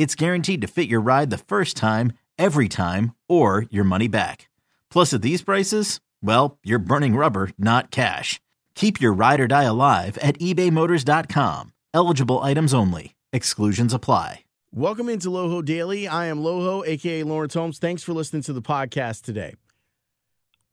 it's 0.00 0.14
guaranteed 0.14 0.62
to 0.62 0.66
fit 0.66 0.88
your 0.88 1.02
ride 1.02 1.28
the 1.28 1.36
first 1.36 1.76
time, 1.76 2.14
every 2.38 2.70
time, 2.70 3.14
or 3.28 3.66
your 3.68 3.84
money 3.84 4.08
back. 4.08 4.48
Plus, 4.88 5.12
at 5.12 5.20
these 5.20 5.42
prices, 5.42 6.00
well, 6.22 6.56
you're 6.64 6.78
burning 6.78 7.16
rubber, 7.16 7.50
not 7.58 7.90
cash. 7.90 8.40
Keep 8.74 9.02
your 9.02 9.12
ride 9.12 9.40
or 9.40 9.46
die 9.46 9.64
alive 9.64 10.16
at 10.22 10.38
ebaymotors.com. 10.38 11.74
Eligible 11.92 12.38
items 12.38 12.72
only. 12.72 13.14
Exclusions 13.30 13.92
apply. 13.92 14.44
Welcome 14.72 15.10
into 15.10 15.28
Loho 15.28 15.62
Daily. 15.62 16.08
I 16.08 16.26
am 16.26 16.38
Loho, 16.40 16.82
aka 16.86 17.22
Lawrence 17.22 17.52
Holmes. 17.52 17.78
Thanks 17.78 18.02
for 18.02 18.14
listening 18.14 18.40
to 18.44 18.54
the 18.54 18.62
podcast 18.62 19.20
today. 19.20 19.52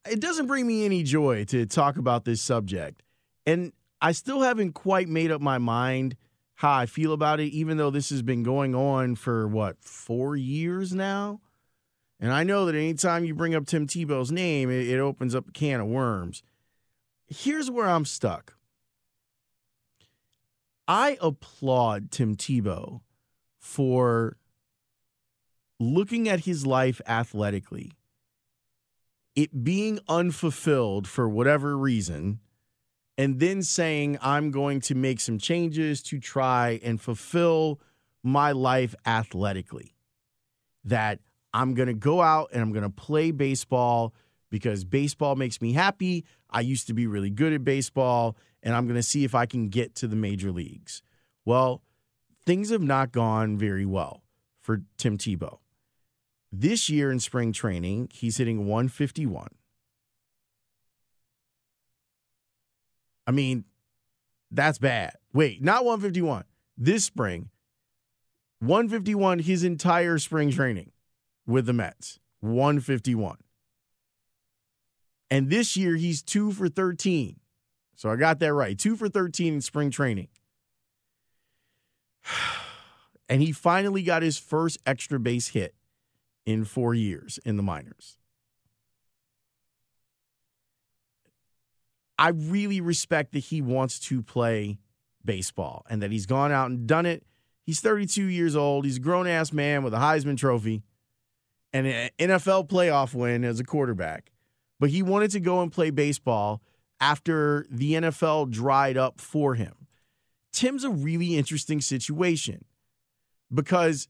It 0.10 0.22
doesn't 0.22 0.48
bring 0.48 0.66
me 0.66 0.86
any 0.86 1.04
joy 1.04 1.44
to 1.46 1.66
talk 1.66 1.98
about 1.98 2.24
this 2.24 2.42
subject, 2.42 3.04
and 3.46 3.74
I 4.02 4.14
still 4.14 4.40
haven't 4.40 4.72
quite 4.72 5.10
made 5.10 5.32
up 5.32 5.42
my 5.42 5.58
mind 5.58 6.16
how 6.58 6.74
I 6.74 6.88
feel 6.88 7.14
about 7.14 7.40
it, 7.40 7.50
even 7.50 7.78
though 7.78 7.92
this 7.92 8.10
has 8.10 8.24
been 8.24 8.42
going 8.42 8.74
on 8.74 9.16
for 9.16 9.48
what, 9.48 9.78
four 9.80 10.36
years 10.36 10.94
now? 10.94 11.40
And 12.20 12.34
I 12.34 12.44
know 12.44 12.66
that 12.66 12.74
anytime 12.74 13.26
you 13.26 13.36
bring 13.36 13.54
up 13.54 13.68
Tim 13.68 13.86
Tebow's 13.86 14.32
name, 14.32 14.72
it, 14.72 14.88
it 14.88 15.00
opens 15.00 15.36
up 15.36 15.50
a 15.50 15.52
can 15.52 15.80
of 15.80 15.88
worms. 15.88 16.42
Here's 17.28 17.70
where 17.70 17.88
I'm 17.88 18.06
stuck. 18.06 18.56
I 20.88 21.18
applaud 21.22 22.10
Tim 22.10 22.36
Tebow 22.36 23.02
for 23.60 24.38
looking 25.80 26.28
at 26.28 26.46
his 26.46 26.66
life 26.66 27.02
athletically, 27.06 27.92
it 29.36 29.64
being 29.64 30.00
unfulfilled 30.10 31.08
for 31.08 31.30
whatever 31.30 31.78
reason, 31.78 32.40
and 33.18 33.40
then 33.40 33.64
saying, 33.64 34.18
I'm 34.22 34.52
going 34.52 34.82
to 34.82 34.96
make 34.96 35.20
some 35.20 35.40
changes 35.40 36.04
to 36.04 36.20
try 36.20 36.80
and 36.84 37.02
fulfill 37.02 37.80
my 38.24 38.52
life 38.52 38.94
athletically. 39.06 39.96
That 40.84 41.20
I'm 41.54 41.74
going 41.74 41.88
to 41.88 41.94
go 41.94 42.22
out 42.22 42.50
and 42.54 42.62
I'm 42.62 42.72
going 42.72 42.84
to 42.84 42.90
play 42.90 43.32
baseball 43.32 44.14
because 44.50 44.86
baseball 44.86 45.36
makes 45.36 45.62
me 45.62 45.74
happy. 45.74 46.26
I 46.50 46.62
used 46.62 46.88
to 46.88 46.94
be 46.94 47.08
really 47.08 47.30
good 47.30 47.52
at 47.54 47.64
baseball, 47.64 48.38
and 48.64 48.74
I'm 48.74 48.86
going 48.86 48.96
to 48.96 49.04
see 49.04 49.24
if 49.24 49.36
I 49.36 49.46
can 49.46 49.68
get 49.68 49.96
to 49.96 50.08
the 50.08 50.16
major 50.16 50.52
leagues. 50.52 51.02
Well, 51.44 51.82
things 52.46 52.70
have 52.70 52.82
not 52.82 53.12
gone 53.12 53.58
very 53.58 53.86
well 53.86 54.24
for 54.62 54.84
Tim 54.98 55.18
Tebow. 55.18 55.60
This 56.52 56.90
year 56.90 57.12
in 57.12 57.20
spring 57.20 57.52
training, 57.52 58.10
he's 58.14 58.38
hitting 58.38 58.68
151. 58.68 59.50
I 63.28 63.32
mean, 63.32 63.66
that's 64.50 64.80
bad. 64.80 65.14
Wait, 65.34 65.62
not 65.62 65.84
151. 65.84 66.46
This 66.78 67.04
spring, 67.04 67.50
151 68.60 69.40
his 69.40 69.64
entire 69.64 70.18
spring 70.18 70.50
training 70.50 70.92
with 71.46 71.66
the 71.66 71.74
Mets. 71.74 72.20
151. 72.40 73.38
And 75.30 75.50
this 75.50 75.76
year 75.76 75.96
he's 75.96 76.22
2 76.22 76.52
for 76.54 76.70
13. 76.70 77.40
So 77.96 78.10
I 78.10 78.16
got 78.16 78.40
that 78.40 78.54
right. 78.54 78.78
2 78.78 78.96
for 78.96 79.10
13 79.10 79.56
in 79.56 79.62
spring 79.62 79.92
training. 79.92 80.30
And 83.30 83.42
he 83.42 83.52
finally 83.52 84.04
got 84.04 84.22
his 84.22 84.38
first 84.38 84.78
extra 84.86 85.20
base 85.20 85.50
hit 85.50 85.76
in 86.46 86.64
4 86.64 86.94
years 86.94 87.42
in 87.44 87.58
the 87.58 87.62
minors. 87.62 88.18
I 92.18 92.30
really 92.30 92.82
respect 92.82 93.34
that 93.34 93.40
he 93.40 93.62
wants 93.62 94.00
to 94.02 94.22
play 94.22 94.80
baseball 95.24 95.86
and 95.90 96.02
that 96.02 96.12
he's 96.12 96.26
gone 96.26 96.52
out 96.52 96.70
and 96.70 96.88
done 96.88 97.06
it. 97.06 97.24
He's 97.64 97.80
32 97.82 98.24
years 98.24 98.56
old. 98.56 98.86
He's 98.86 98.98
a 98.98 99.02
grown 99.02 99.28
ass 99.28 99.52
man 99.52 99.84
with 99.84 99.94
a 99.94 99.98
Heisman 99.98 100.38
Trophy 100.38 100.84
and 101.74 101.86
an 101.86 102.10
NFL 102.18 102.70
playoff 102.70 103.14
win 103.14 103.44
as 103.44 103.60
a 103.60 103.64
quarterback. 103.64 104.32
But 104.80 104.90
he 104.90 105.04
wanted 105.04 105.32
to 105.32 105.40
go 105.40 105.62
and 105.62 105.72
play 105.72 105.90
baseball 105.90 106.62
after 107.00 107.66
the 107.70 107.94
NFL 107.94 108.50
dried 108.52 108.98
up 108.98 109.20
for 109.20 109.56
him. 109.56 109.74
Tim's 110.54 110.84
a 110.84 110.90
really 110.90 111.38
interesting 111.38 111.82
situation 111.82 112.66
because 113.54 114.08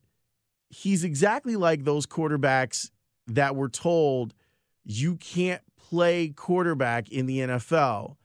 he's 0.69 1.03
exactly 1.03 1.56
like 1.56 1.84
those 1.84 2.06
quarterbacks 2.06 2.91
that 3.28 3.56
were 3.56 3.69
told 3.69 4.34
you 4.85 5.16
can't 5.16 5.62
play 5.90 6.30
quarterback 6.30 7.09
in 7.09 7.25
the 7.25 7.40
NFL. 7.40 8.16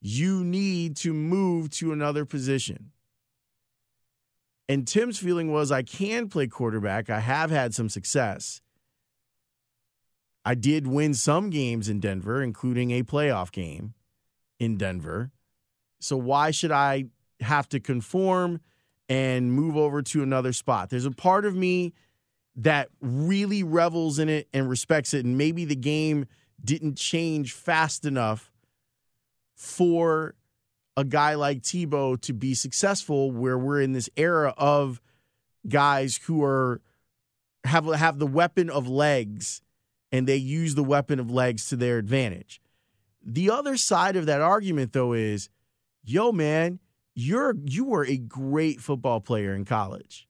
You 0.00 0.42
need 0.42 0.96
to 0.98 1.12
move 1.12 1.70
to 1.70 1.92
another 1.92 2.24
position. 2.24 2.90
And 4.68 4.86
Tim's 4.86 5.18
feeling 5.18 5.52
was 5.52 5.70
I 5.70 5.82
can 5.82 6.28
play 6.28 6.46
quarterback. 6.46 7.10
I 7.10 7.20
have 7.20 7.50
had 7.50 7.74
some 7.74 7.88
success. 7.88 8.60
I 10.44 10.54
did 10.54 10.86
win 10.86 11.14
some 11.14 11.50
games 11.50 11.88
in 11.88 12.00
Denver, 12.00 12.42
including 12.42 12.90
a 12.90 13.02
playoff 13.04 13.52
game 13.52 13.94
in 14.58 14.76
Denver. 14.76 15.30
So 16.00 16.16
why 16.16 16.50
should 16.50 16.72
I 16.72 17.04
have 17.40 17.68
to 17.68 17.78
conform 17.78 18.60
and 19.08 19.52
move 19.52 19.76
over 19.76 20.02
to 20.02 20.22
another 20.22 20.52
spot? 20.52 20.90
There's 20.90 21.04
a 21.04 21.12
part 21.12 21.44
of 21.44 21.54
me 21.54 21.92
that 22.56 22.88
really 23.00 23.62
revels 23.62 24.18
in 24.18 24.28
it 24.28 24.48
and 24.52 24.68
respects 24.68 25.14
it. 25.14 25.24
And 25.24 25.38
maybe 25.38 25.64
the 25.64 25.76
game 25.76 26.26
didn't 26.64 26.96
change 26.96 27.52
fast 27.52 28.04
enough 28.04 28.52
for 29.54 30.34
a 30.96 31.04
guy 31.04 31.34
like 31.34 31.62
Tebow 31.62 32.20
to 32.22 32.32
be 32.32 32.54
successful 32.54 33.30
where 33.30 33.58
we're 33.58 33.80
in 33.80 33.92
this 33.92 34.10
era 34.16 34.54
of 34.56 35.00
guys 35.68 36.18
who 36.24 36.42
are 36.42 36.80
have 37.64 37.86
have 37.86 38.18
the 38.18 38.26
weapon 38.26 38.68
of 38.68 38.88
legs 38.88 39.62
and 40.10 40.26
they 40.26 40.36
use 40.36 40.74
the 40.74 40.84
weapon 40.84 41.18
of 41.18 41.30
legs 41.30 41.68
to 41.68 41.76
their 41.76 41.98
advantage. 41.98 42.60
The 43.24 43.50
other 43.50 43.76
side 43.76 44.16
of 44.16 44.26
that 44.26 44.40
argument 44.40 44.92
though 44.92 45.12
is, 45.12 45.48
yo 46.02 46.32
man, 46.32 46.80
you're 47.14 47.54
you 47.64 47.84
were 47.84 48.04
a 48.04 48.18
great 48.18 48.80
football 48.80 49.20
player 49.20 49.54
in 49.54 49.64
college. 49.64 50.28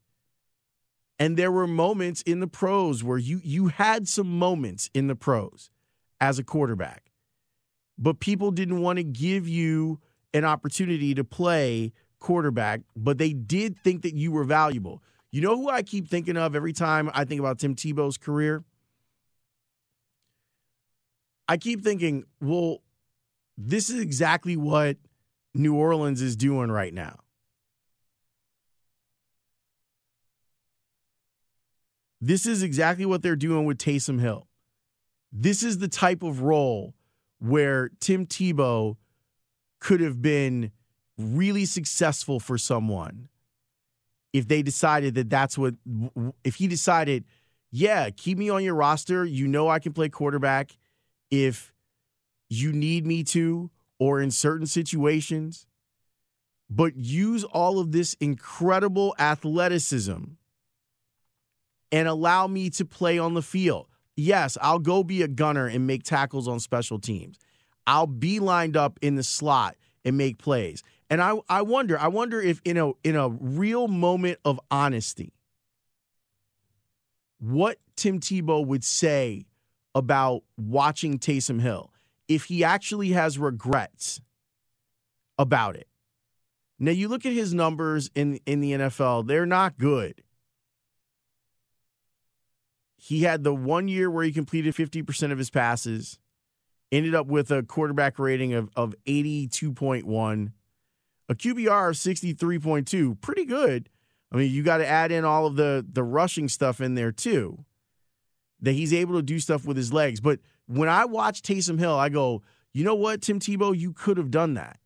And 1.18 1.36
there 1.36 1.52
were 1.52 1.68
moments 1.68 2.22
in 2.22 2.40
the 2.40 2.46
pros 2.46 3.02
where 3.02 3.18
you 3.18 3.40
you 3.42 3.68
had 3.68 4.06
some 4.08 4.38
moments 4.38 4.90
in 4.94 5.06
the 5.06 5.16
pros 5.16 5.70
as 6.22 6.38
a 6.38 6.44
quarterback. 6.44 7.10
But 7.98 8.20
people 8.20 8.52
didn't 8.52 8.80
want 8.80 8.98
to 8.98 9.02
give 9.02 9.48
you 9.48 9.98
an 10.32 10.44
opportunity 10.44 11.14
to 11.14 11.24
play 11.24 11.92
quarterback, 12.20 12.82
but 12.96 13.18
they 13.18 13.32
did 13.32 13.76
think 13.82 14.02
that 14.02 14.14
you 14.14 14.30
were 14.30 14.44
valuable. 14.44 15.02
You 15.32 15.40
know 15.40 15.56
who 15.56 15.68
I 15.68 15.82
keep 15.82 16.08
thinking 16.08 16.36
of 16.36 16.54
every 16.54 16.72
time 16.72 17.10
I 17.12 17.24
think 17.24 17.40
about 17.40 17.58
Tim 17.58 17.74
Tebow's 17.74 18.18
career? 18.18 18.62
I 21.48 21.56
keep 21.56 21.82
thinking, 21.82 22.22
well, 22.40 22.78
this 23.58 23.90
is 23.90 24.00
exactly 24.00 24.56
what 24.56 24.98
New 25.54 25.74
Orleans 25.74 26.22
is 26.22 26.36
doing 26.36 26.70
right 26.70 26.94
now. 26.94 27.18
This 32.20 32.46
is 32.46 32.62
exactly 32.62 33.06
what 33.06 33.22
they're 33.22 33.34
doing 33.34 33.64
with 33.64 33.78
Taysom 33.78 34.20
Hill. 34.20 34.46
This 35.32 35.62
is 35.62 35.78
the 35.78 35.88
type 35.88 36.22
of 36.22 36.42
role 36.42 36.94
where 37.38 37.90
Tim 38.00 38.26
Tebow 38.26 38.96
could 39.80 40.00
have 40.00 40.20
been 40.20 40.70
really 41.18 41.64
successful 41.64 42.38
for 42.38 42.58
someone 42.58 43.28
if 44.32 44.46
they 44.48 44.62
decided 44.62 45.14
that 45.14 45.30
that's 45.30 45.58
what 45.58 45.74
if 46.44 46.56
he 46.56 46.66
decided 46.68 47.24
yeah, 47.74 48.10
keep 48.10 48.36
me 48.36 48.50
on 48.50 48.62
your 48.62 48.74
roster. 48.74 49.24
You 49.24 49.48
know 49.48 49.68
I 49.68 49.78
can 49.78 49.94
play 49.94 50.10
quarterback 50.10 50.76
if 51.30 51.72
you 52.50 52.70
need 52.70 53.06
me 53.06 53.24
to 53.24 53.70
or 53.98 54.20
in 54.20 54.30
certain 54.30 54.66
situations. 54.66 55.66
But 56.68 56.96
use 56.96 57.44
all 57.44 57.78
of 57.78 57.92
this 57.92 58.14
incredible 58.14 59.14
athleticism 59.18 60.22
and 61.90 62.08
allow 62.08 62.46
me 62.46 62.70
to 62.70 62.84
play 62.84 63.18
on 63.18 63.34
the 63.34 63.42
field. 63.42 63.86
Yes, 64.16 64.58
I'll 64.60 64.78
go 64.78 65.02
be 65.02 65.22
a 65.22 65.28
gunner 65.28 65.66
and 65.66 65.86
make 65.86 66.02
tackles 66.02 66.46
on 66.46 66.60
special 66.60 66.98
teams. 66.98 67.38
I'll 67.86 68.06
be 68.06 68.38
lined 68.38 68.76
up 68.76 68.98
in 69.02 69.16
the 69.16 69.22
slot 69.22 69.76
and 70.04 70.16
make 70.16 70.38
plays. 70.38 70.82
And 71.08 71.22
I, 71.22 71.38
I 71.48 71.62
wonder, 71.62 71.98
I 71.98 72.08
wonder 72.08 72.40
if 72.40 72.60
in 72.64 72.76
a 72.76 72.92
in 73.04 73.16
a 73.16 73.28
real 73.28 73.88
moment 73.88 74.38
of 74.44 74.60
honesty, 74.70 75.32
what 77.38 77.78
Tim 77.96 78.20
Tebow 78.20 78.64
would 78.64 78.84
say 78.84 79.46
about 79.94 80.42
watching 80.56 81.18
Taysom 81.18 81.60
Hill 81.60 81.92
if 82.28 82.44
he 82.44 82.64
actually 82.64 83.10
has 83.10 83.38
regrets 83.38 84.20
about 85.38 85.76
it. 85.76 85.88
Now 86.78 86.92
you 86.92 87.08
look 87.08 87.26
at 87.26 87.32
his 87.32 87.52
numbers 87.52 88.10
in 88.14 88.40
in 88.46 88.60
the 88.60 88.72
NFL, 88.72 89.26
they're 89.26 89.46
not 89.46 89.78
good. 89.78 90.22
He 93.04 93.24
had 93.24 93.42
the 93.42 93.52
one 93.52 93.88
year 93.88 94.08
where 94.08 94.22
he 94.22 94.30
completed 94.30 94.76
50% 94.76 95.32
of 95.32 95.38
his 95.38 95.50
passes, 95.50 96.20
ended 96.92 97.16
up 97.16 97.26
with 97.26 97.50
a 97.50 97.64
quarterback 97.64 98.16
rating 98.16 98.52
of, 98.54 98.70
of 98.76 98.94
82.1, 99.08 100.52
a 101.28 101.34
QBR 101.34 101.88
of 101.90 101.96
63.2, 101.96 103.20
pretty 103.20 103.44
good. 103.44 103.88
I 104.30 104.36
mean, 104.36 104.52
you 104.52 104.62
got 104.62 104.76
to 104.76 104.86
add 104.86 105.10
in 105.10 105.24
all 105.24 105.46
of 105.46 105.56
the 105.56 105.84
the 105.92 106.04
rushing 106.04 106.48
stuff 106.48 106.80
in 106.80 106.94
there 106.94 107.10
too. 107.10 107.64
That 108.60 108.72
he's 108.72 108.94
able 108.94 109.16
to 109.16 109.22
do 109.22 109.40
stuff 109.40 109.66
with 109.66 109.76
his 109.76 109.92
legs. 109.92 110.20
But 110.20 110.38
when 110.68 110.88
I 110.88 111.04
watch 111.04 111.42
Taysom 111.42 111.80
Hill, 111.80 111.98
I 111.98 112.08
go, 112.08 112.42
you 112.72 112.84
know 112.84 112.94
what, 112.94 113.20
Tim 113.20 113.40
Tebow, 113.40 113.76
you 113.76 113.92
could 113.92 114.16
have 114.16 114.30
done 114.30 114.54
that. 114.54 114.78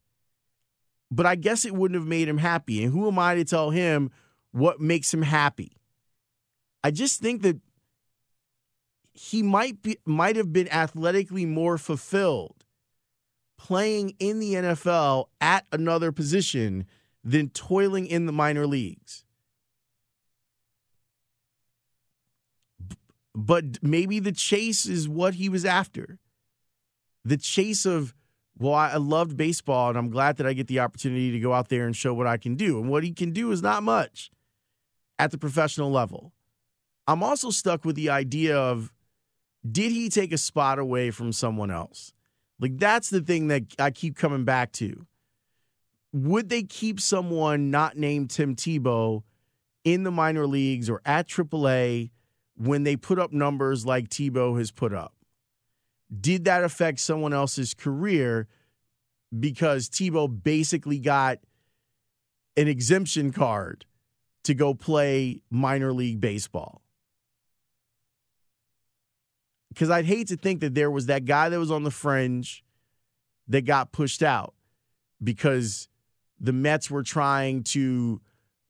But 1.10 1.26
I 1.26 1.34
guess 1.34 1.66
it 1.66 1.74
wouldn't 1.74 2.00
have 2.00 2.08
made 2.08 2.28
him 2.28 2.38
happy. 2.38 2.82
And 2.82 2.94
who 2.94 3.08
am 3.08 3.18
I 3.18 3.34
to 3.34 3.44
tell 3.44 3.68
him 3.68 4.10
what 4.52 4.80
makes 4.80 5.12
him 5.12 5.20
happy? 5.20 5.76
I 6.82 6.90
just 6.90 7.20
think 7.20 7.42
that 7.42 7.60
he 9.18 9.42
might 9.42 9.82
be 9.82 9.96
might 10.04 10.36
have 10.36 10.52
been 10.52 10.68
athletically 10.68 11.46
more 11.46 11.78
fulfilled 11.78 12.64
playing 13.58 14.14
in 14.18 14.38
the 14.38 14.54
NFL 14.54 15.26
at 15.40 15.66
another 15.72 16.12
position 16.12 16.86
than 17.24 17.48
toiling 17.48 18.06
in 18.06 18.26
the 18.26 18.32
minor 18.32 18.66
leagues. 18.66 19.24
But 23.34 23.82
maybe 23.82 24.18
the 24.18 24.32
chase 24.32 24.86
is 24.86 25.08
what 25.08 25.34
he 25.34 25.48
was 25.48 25.64
after. 25.64 26.18
The 27.24 27.36
chase 27.36 27.84
of, 27.84 28.14
well, 28.56 28.74
I 28.74 28.96
loved 28.96 29.36
baseball 29.36 29.90
and 29.90 29.98
I'm 29.98 30.10
glad 30.10 30.36
that 30.36 30.46
I 30.46 30.52
get 30.52 30.68
the 30.68 30.80
opportunity 30.80 31.32
to 31.32 31.40
go 31.40 31.52
out 31.52 31.68
there 31.68 31.86
and 31.86 31.94
show 31.94 32.14
what 32.14 32.26
I 32.26 32.36
can 32.36 32.54
do. 32.54 32.80
And 32.80 32.88
what 32.88 33.04
he 33.04 33.12
can 33.12 33.32
do 33.32 33.50
is 33.50 33.62
not 33.62 33.82
much 33.82 34.30
at 35.18 35.32
the 35.32 35.38
professional 35.38 35.90
level. 35.90 36.32
I'm 37.06 37.22
also 37.22 37.50
stuck 37.50 37.84
with 37.84 37.96
the 37.96 38.10
idea 38.10 38.56
of 38.56 38.92
did 39.72 39.92
he 39.92 40.08
take 40.08 40.32
a 40.32 40.38
spot 40.38 40.78
away 40.78 41.10
from 41.10 41.32
someone 41.32 41.70
else? 41.70 42.12
Like 42.58 42.78
that's 42.78 43.10
the 43.10 43.20
thing 43.20 43.48
that 43.48 43.64
I 43.78 43.90
keep 43.90 44.16
coming 44.16 44.44
back 44.44 44.72
to. 44.72 45.06
Would 46.12 46.48
they 46.48 46.62
keep 46.62 47.00
someone 47.00 47.70
not 47.70 47.96
named 47.96 48.30
Tim 48.30 48.54
Tebow 48.54 49.22
in 49.84 50.02
the 50.02 50.10
minor 50.10 50.46
leagues 50.46 50.88
or 50.88 51.00
at 51.04 51.28
AAA 51.28 52.10
when 52.56 52.84
they 52.84 52.96
put 52.96 53.18
up 53.18 53.32
numbers 53.32 53.84
like 53.84 54.08
Tebow 54.08 54.56
has 54.58 54.70
put 54.70 54.94
up? 54.94 55.12
Did 56.20 56.44
that 56.44 56.64
affect 56.64 57.00
someone 57.00 57.32
else's 57.32 57.74
career 57.74 58.46
because 59.38 59.88
Tebow 59.88 60.42
basically 60.42 60.98
got 60.98 61.38
an 62.56 62.68
exemption 62.68 63.32
card 63.32 63.84
to 64.44 64.54
go 64.54 64.72
play 64.72 65.42
minor 65.50 65.92
league 65.92 66.20
baseball? 66.20 66.80
Because 69.76 69.90
I'd 69.90 70.06
hate 70.06 70.28
to 70.28 70.38
think 70.38 70.60
that 70.60 70.74
there 70.74 70.90
was 70.90 71.06
that 71.06 71.26
guy 71.26 71.50
that 71.50 71.58
was 71.58 71.70
on 71.70 71.82
the 71.82 71.90
fringe 71.90 72.64
that 73.48 73.66
got 73.66 73.92
pushed 73.92 74.22
out 74.22 74.54
because 75.22 75.90
the 76.40 76.54
Mets 76.54 76.90
were 76.90 77.02
trying 77.02 77.62
to 77.64 78.22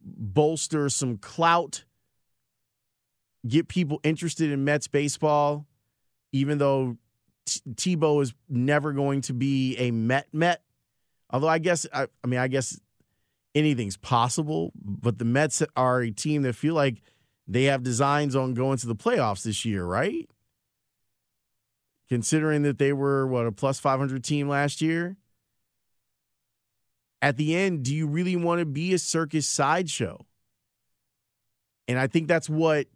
bolster 0.02 0.88
some 0.88 1.16
clout, 1.16 1.84
get 3.46 3.68
people 3.68 4.00
interested 4.02 4.50
in 4.50 4.64
Mets 4.64 4.88
baseball, 4.88 5.64
even 6.32 6.58
though 6.58 6.96
T- 7.46 7.94
Tebow 7.96 8.20
is 8.20 8.34
never 8.48 8.92
going 8.92 9.20
to 9.22 9.32
be 9.32 9.76
a 9.76 9.92
Met 9.92 10.26
Met. 10.32 10.60
Although 11.30 11.46
I 11.46 11.58
guess 11.58 11.86
I, 11.92 12.08
I 12.24 12.26
mean 12.26 12.40
I 12.40 12.48
guess 12.48 12.80
anything's 13.54 13.96
possible, 13.96 14.72
but 14.74 15.18
the 15.18 15.24
Mets 15.24 15.62
are 15.76 16.00
a 16.00 16.10
team 16.10 16.42
that 16.42 16.54
feel 16.54 16.74
like 16.74 17.00
they 17.46 17.64
have 17.64 17.84
designs 17.84 18.34
on 18.34 18.54
going 18.54 18.78
to 18.78 18.88
the 18.88 18.96
playoffs 18.96 19.44
this 19.44 19.64
year, 19.64 19.84
right? 19.84 20.28
Considering 22.08 22.62
that 22.62 22.78
they 22.78 22.92
were 22.92 23.26
what 23.26 23.46
a 23.46 23.52
plus 23.52 23.78
500 23.80 24.22
team 24.22 24.48
last 24.48 24.80
year. 24.80 25.16
At 27.22 27.36
the 27.36 27.56
end, 27.56 27.84
do 27.84 27.94
you 27.94 28.06
really 28.06 28.36
want 28.36 28.60
to 28.60 28.66
be 28.66 28.92
a 28.92 28.98
circus 28.98 29.48
sideshow? 29.48 30.24
And 31.88 31.98
I 31.98 32.06
think 32.06 32.28
that's 32.28 32.48
what 32.48 32.86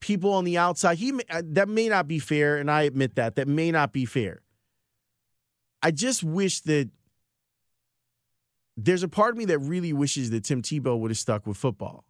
people 0.00 0.32
on 0.32 0.44
the 0.44 0.58
outside 0.58 0.98
he 0.98 1.12
uh, 1.30 1.42
that 1.44 1.68
may 1.68 1.88
not 1.88 2.08
be 2.08 2.18
fair 2.18 2.56
and 2.56 2.68
I 2.68 2.82
admit 2.82 3.14
that 3.14 3.36
that 3.36 3.46
may 3.46 3.70
not 3.70 3.92
be 3.92 4.04
fair. 4.04 4.42
I 5.82 5.90
just 5.90 6.22
wish 6.22 6.60
that 6.62 6.90
there's 8.76 9.02
a 9.02 9.08
part 9.08 9.32
of 9.32 9.38
me 9.38 9.44
that 9.46 9.58
really 9.58 9.92
wishes 9.92 10.30
that 10.30 10.44
Tim 10.44 10.62
Tebow 10.62 10.98
would 10.98 11.10
have 11.10 11.18
stuck 11.18 11.46
with 11.46 11.56
football. 11.56 12.04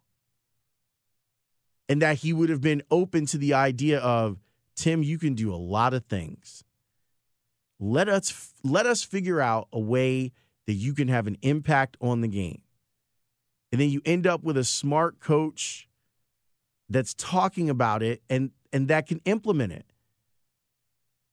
And 1.89 2.01
that 2.01 2.19
he 2.19 2.31
would 2.33 2.49
have 2.49 2.61
been 2.61 2.81
open 2.89 3.25
to 3.27 3.37
the 3.37 3.53
idea 3.53 3.99
of 3.99 4.37
Tim, 4.75 5.03
you 5.03 5.17
can 5.17 5.33
do 5.33 5.53
a 5.53 5.57
lot 5.57 5.93
of 5.93 6.05
things. 6.05 6.63
Let 7.79 8.09
us 8.09 8.53
let 8.63 8.85
us 8.85 9.03
figure 9.03 9.41
out 9.41 9.67
a 9.73 9.79
way 9.79 10.31
that 10.67 10.73
you 10.73 10.93
can 10.93 11.07
have 11.07 11.27
an 11.27 11.37
impact 11.41 11.97
on 11.99 12.21
the 12.21 12.27
game. 12.27 12.61
And 13.71 13.81
then 13.81 13.89
you 13.89 14.01
end 14.05 14.27
up 14.27 14.43
with 14.43 14.57
a 14.57 14.63
smart 14.63 15.19
coach 15.19 15.87
that's 16.89 17.13
talking 17.15 17.69
about 17.69 18.03
it 18.03 18.21
and 18.29 18.51
and 18.71 18.87
that 18.87 19.07
can 19.07 19.19
implement 19.25 19.73
it. 19.73 19.85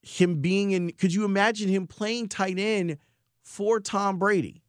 Him 0.03 0.41
being 0.41 0.71
in 0.73 0.93
could 0.93 1.15
you 1.15 1.25
imagine 1.25 1.69
him 1.69 1.87
playing 1.87 2.29
tight 2.29 2.59
end 2.59 2.97
for 3.43 3.81
Tom 3.81 4.19
Brady 4.19 4.63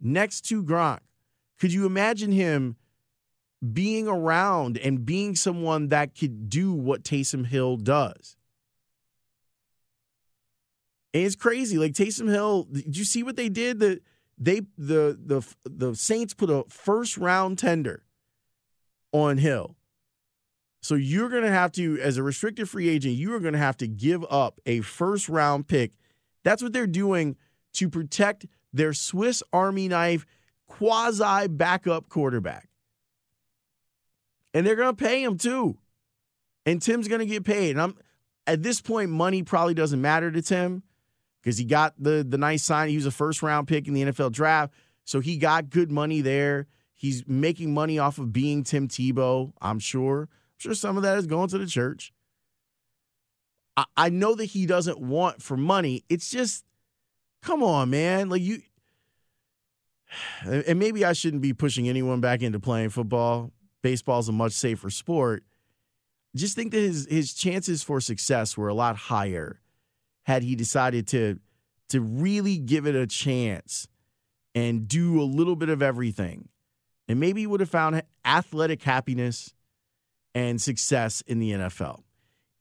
next 0.00 0.42
to 0.42 0.62
Gronk? 0.62 1.00
Could 1.58 1.72
you 1.72 1.86
imagine 1.86 2.32
him 2.32 2.76
being 3.72 4.08
around 4.08 4.78
and 4.78 5.04
being 5.04 5.36
someone 5.36 5.88
that 5.88 6.18
could 6.18 6.48
do 6.48 6.72
what 6.72 7.02
Taysom 7.02 7.46
Hill 7.46 7.76
does. 7.76 8.36
And 11.12 11.24
it's 11.24 11.36
crazy. 11.36 11.76
Like 11.76 11.92
Taysom 11.92 12.28
Hill, 12.30 12.64
did 12.70 12.96
you 12.96 13.04
see 13.04 13.22
what 13.22 13.36
they 13.36 13.48
did? 13.48 13.80
The 13.80 14.00
they 14.38 14.60
the 14.78 15.18
the 15.22 15.46
the 15.64 15.94
Saints 15.94 16.32
put 16.32 16.48
a 16.48 16.64
first 16.68 17.18
round 17.18 17.58
tender 17.58 18.04
on 19.12 19.38
Hill. 19.38 19.76
So 20.82 20.94
you're 20.94 21.28
going 21.28 21.42
to 21.42 21.50
have 21.50 21.72
to 21.72 22.00
as 22.00 22.16
a 22.16 22.22
restricted 22.22 22.68
free 22.68 22.88
agent, 22.88 23.14
you 23.14 23.34
are 23.34 23.40
going 23.40 23.52
to 23.52 23.58
have 23.58 23.76
to 23.78 23.88
give 23.88 24.24
up 24.30 24.60
a 24.64 24.80
first 24.80 25.28
round 25.28 25.68
pick. 25.68 25.92
That's 26.42 26.62
what 26.62 26.72
they're 26.72 26.86
doing 26.86 27.36
to 27.74 27.90
protect 27.90 28.46
their 28.72 28.94
Swiss 28.94 29.42
Army 29.52 29.88
knife 29.88 30.24
quasi 30.66 31.48
backup 31.48 32.08
quarterback 32.08 32.69
and 34.54 34.66
they're 34.66 34.76
going 34.76 34.94
to 34.94 35.04
pay 35.04 35.22
him 35.22 35.38
too. 35.38 35.76
And 36.66 36.80
Tim's 36.80 37.08
going 37.08 37.20
to 37.20 37.26
get 37.26 37.44
paid. 37.44 37.70
And 37.72 37.80
I'm 37.80 37.94
at 38.46 38.62
this 38.62 38.80
point, 38.80 39.10
money 39.10 39.42
probably 39.42 39.74
doesn't 39.74 40.00
matter 40.00 40.30
to 40.30 40.42
Tim 40.42 40.82
because 41.40 41.58
he 41.58 41.64
got 41.64 41.94
the 41.98 42.24
the 42.28 42.38
nice 42.38 42.62
sign. 42.62 42.88
He 42.88 42.96
was 42.96 43.06
a 43.06 43.10
first 43.10 43.42
round 43.42 43.68
pick 43.68 43.86
in 43.86 43.94
the 43.94 44.02
NFL 44.02 44.32
draft, 44.32 44.74
so 45.04 45.20
he 45.20 45.36
got 45.36 45.70
good 45.70 45.90
money 45.90 46.20
there. 46.20 46.66
He's 46.94 47.26
making 47.26 47.72
money 47.72 47.98
off 47.98 48.18
of 48.18 48.32
being 48.32 48.62
Tim 48.62 48.88
Tebow. 48.88 49.52
I'm 49.60 49.78
sure. 49.78 50.22
I'm 50.22 50.58
sure 50.58 50.74
some 50.74 50.96
of 50.96 51.02
that 51.02 51.16
is 51.16 51.26
going 51.26 51.48
to 51.48 51.58
the 51.58 51.66
church. 51.66 52.12
I, 53.76 53.84
I 53.96 54.08
know 54.10 54.34
that 54.34 54.46
he 54.46 54.66
doesn't 54.66 55.00
want 55.00 55.42
for 55.42 55.56
money. 55.56 56.04
It's 56.10 56.28
just, 56.28 56.64
come 57.40 57.62
on, 57.62 57.88
man. 57.88 58.28
Like 58.28 58.42
you, 58.42 58.60
and 60.44 60.78
maybe 60.78 61.04
I 61.04 61.14
shouldn't 61.14 61.40
be 61.40 61.54
pushing 61.54 61.88
anyone 61.88 62.20
back 62.20 62.42
into 62.42 62.60
playing 62.60 62.90
football 62.90 63.50
baseball's 63.82 64.28
a 64.28 64.32
much 64.32 64.52
safer 64.52 64.90
sport. 64.90 65.44
Just 66.36 66.54
think 66.54 66.72
that 66.72 66.80
his 66.80 67.06
his 67.10 67.34
chances 67.34 67.82
for 67.82 68.00
success 68.00 68.56
were 68.56 68.68
a 68.68 68.74
lot 68.74 68.96
higher 68.96 69.60
had 70.24 70.42
he 70.42 70.54
decided 70.54 71.06
to 71.08 71.40
to 71.88 72.00
really 72.00 72.58
give 72.58 72.86
it 72.86 72.94
a 72.94 73.06
chance 73.06 73.88
and 74.54 74.86
do 74.86 75.20
a 75.20 75.24
little 75.24 75.56
bit 75.56 75.68
of 75.68 75.82
everything. 75.82 76.48
And 77.08 77.18
maybe 77.18 77.40
he 77.40 77.46
would 77.46 77.60
have 77.60 77.70
found 77.70 78.02
athletic 78.24 78.82
happiness 78.82 79.52
and 80.34 80.60
success 80.60 81.22
in 81.26 81.40
the 81.40 81.50
NFL. 81.50 82.02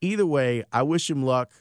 Either 0.02 0.26
way, 0.26 0.64
I 0.72 0.84
wish 0.84 1.10
him 1.10 1.24
luck. 1.24 1.52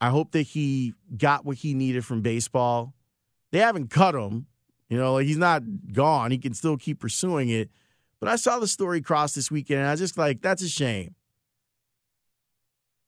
I 0.00 0.08
hope 0.08 0.32
that 0.32 0.42
he 0.42 0.94
got 1.16 1.44
what 1.44 1.58
he 1.58 1.74
needed 1.74 2.04
from 2.04 2.22
baseball. 2.22 2.94
They 3.50 3.58
haven't 3.58 3.90
cut 3.90 4.14
him. 4.14 4.46
You 4.92 4.98
know, 4.98 5.14
like 5.14 5.26
he's 5.26 5.38
not 5.38 5.62
gone. 5.94 6.32
He 6.32 6.36
can 6.36 6.52
still 6.52 6.76
keep 6.76 7.00
pursuing 7.00 7.48
it. 7.48 7.70
But 8.20 8.28
I 8.28 8.36
saw 8.36 8.58
the 8.58 8.68
story 8.68 9.00
cross 9.00 9.32
this 9.32 9.50
weekend 9.50 9.80
and 9.80 9.88
I 9.88 9.92
was 9.92 10.00
just 10.00 10.18
like, 10.18 10.42
that's 10.42 10.60
a 10.60 10.68
shame. 10.68 11.14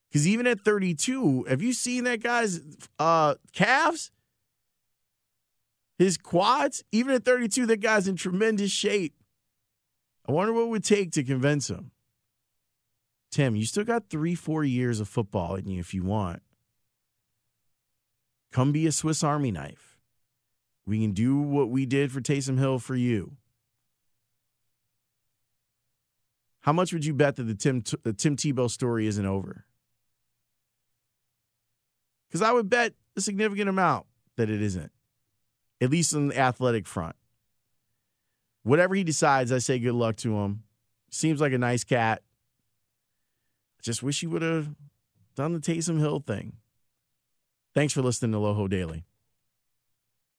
Because 0.09 0.27
even 0.27 0.47
at 0.47 0.63
32, 0.63 1.45
have 1.47 1.61
you 1.61 1.75
seen 1.75 2.05
that 2.05 2.23
guy's 2.23 2.63
uh, 2.99 3.35
calves? 3.53 4.11
His 5.99 6.17
quads? 6.17 6.83
Even 6.91 7.17
at 7.17 7.27
32, 7.27 7.67
that 7.67 7.81
guy's 7.81 8.09
in 8.09 8.17
tremendous 8.17 8.71
shape. 8.71 9.13
I 10.27 10.33
wonder 10.33 10.55
what 10.55 10.63
it 10.63 10.69
would 10.69 10.85
take 10.85 11.13
to 11.13 11.23
convince 11.23 11.69
him. 11.69 11.91
Tim, 13.31 13.57
you 13.57 13.67
still 13.67 13.85
got 13.85 14.09
three, 14.09 14.35
four 14.35 14.65
years 14.65 15.01
of 15.01 15.09
football 15.11 15.57
in 15.57 15.69
you 15.69 15.81
if 15.81 15.93
you 15.93 16.03
want. 16.03 16.41
Come 18.53 18.73
be 18.73 18.87
a 18.87 18.93
Swiss 18.93 19.23
Army 19.23 19.51
knife. 19.51 19.94
We 20.87 21.01
can 21.01 21.13
do 21.13 21.39
what 21.39 21.71
we 21.71 21.87
did 21.87 22.13
for 22.13 22.21
Taysom 22.21 22.59
Hill 22.59 22.79
for 22.79 22.95
you. 22.95 23.37
How 26.61 26.73
much 26.73 26.93
would 26.93 27.05
you 27.05 27.15
bet 27.15 27.37
that 27.37 27.45
the 27.45 27.55
Tim 27.55 27.83
the 28.03 28.13
Tim 28.13 28.37
Tebow 28.37 28.71
story 28.71 29.07
isn't 29.07 29.27
over? 29.27 29.67
Because 32.29 32.43
I 32.43 32.53
would 32.53 32.69
bet 32.69 32.95
a 33.17 33.21
significant 33.21 33.69
amount 33.69 34.07
that 34.37 34.51
it 34.51 34.61
isn't, 34.61 34.91
at 35.81 35.91
least 35.91 36.15
on 36.15 36.29
the 36.29 36.39
athletic 36.39 36.87
front. 36.87 37.17
Whatever 38.63 38.95
he 38.95 39.05
decides, 39.05 39.53
I 39.53 39.59
say 39.59 39.79
good 39.79 39.93
luck 39.95 40.17
to 40.17 40.37
him. 40.39 40.65
Seems 41.11 41.41
like 41.41 41.53
a 41.53 41.59
nice 41.59 41.85
cat. 41.85 42.23
Just 43.83 44.03
wish 44.03 44.21
he 44.21 44.27
would 44.27 44.43
have 44.43 44.75
done 45.37 45.53
the 45.53 45.61
Taysom 45.61 45.99
Hill 45.99 46.21
thing. 46.21 46.55
Thanks 47.75 47.93
for 47.93 48.03
listening 48.03 48.33
to 48.33 48.39
Loho 48.39 48.69
Daily. 48.69 49.05